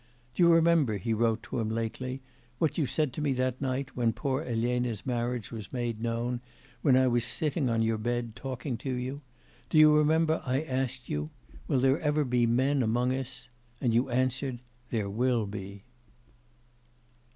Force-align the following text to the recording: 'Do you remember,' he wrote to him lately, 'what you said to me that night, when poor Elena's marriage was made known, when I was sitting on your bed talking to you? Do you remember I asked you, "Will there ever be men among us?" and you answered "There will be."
'Do 0.33 0.41
you 0.41 0.49
remember,' 0.51 0.97
he 0.97 1.13
wrote 1.13 1.43
to 1.43 1.59
him 1.59 1.69
lately, 1.69 2.21
'what 2.57 2.75
you 2.75 2.87
said 2.87 3.13
to 3.13 3.21
me 3.21 3.33
that 3.33 3.61
night, 3.61 3.95
when 3.95 4.11
poor 4.11 4.41
Elena's 4.41 5.05
marriage 5.05 5.51
was 5.51 5.71
made 5.71 6.01
known, 6.01 6.41
when 6.81 6.97
I 6.97 7.07
was 7.07 7.23
sitting 7.23 7.69
on 7.69 7.83
your 7.83 7.99
bed 7.99 8.35
talking 8.35 8.77
to 8.77 8.91
you? 8.91 9.21
Do 9.69 9.77
you 9.77 9.95
remember 9.95 10.41
I 10.43 10.63
asked 10.63 11.07
you, 11.07 11.29
"Will 11.67 11.79
there 11.79 11.99
ever 12.01 12.23
be 12.25 12.47
men 12.47 12.81
among 12.81 13.13
us?" 13.13 13.47
and 13.79 13.93
you 13.93 14.09
answered 14.09 14.57
"There 14.89 15.07
will 15.07 15.45
be." 15.45 15.83